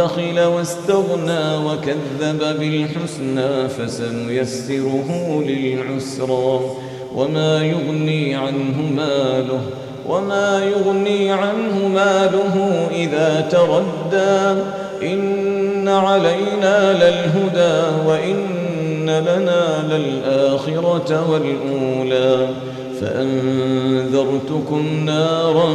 بخل 0.00 0.40
واستغنى 0.40 1.56
وكذب 1.66 2.58
بالحسنى 2.58 3.68
فسنيسره 3.68 5.42
للعسرى 5.46 6.60
وما 7.14 7.64
يغني 7.64 8.34
عنه 8.34 8.82
ماله 8.96 9.60
وما 10.08 10.64
يغني 10.64 11.32
عنه 11.32 11.88
ماله 11.88 12.88
إذا 12.94 13.48
تردى 13.50 14.62
إن 15.02 15.88
علينا 15.88 16.92
للهدى 16.92 18.06
وإن 18.06 19.06
لنا 19.06 19.94
للآخرة 19.94 21.30
والأولى 21.30 22.48
فأنذرتكم 23.00 25.04
نارا 25.04 25.74